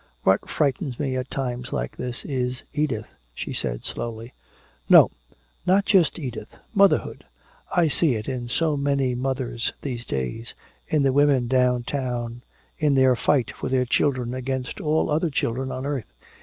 [0.23, 4.33] What frightens me at times like this is Edith," she said slowly.
[4.89, 5.11] "No,
[5.63, 7.23] not just Edith motherhood.
[7.77, 10.55] I see it in so many mothers these days
[10.87, 12.41] in the women downtown,
[12.79, 16.11] in their fight for their children against all other children on earth.